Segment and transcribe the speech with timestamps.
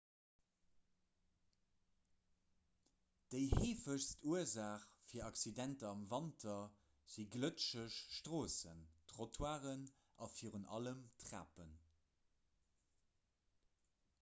[3.33, 6.55] déi heefegst ursaach fir accidenter am wanter
[7.15, 8.83] si glëtscheg stroossen
[9.13, 9.85] trottoiren
[10.15, 11.77] a virun allem trapen